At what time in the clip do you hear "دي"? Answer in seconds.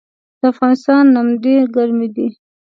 2.15-2.27